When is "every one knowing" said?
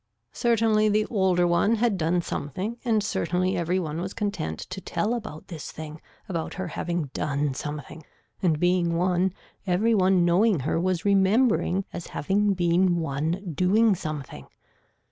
9.67-10.61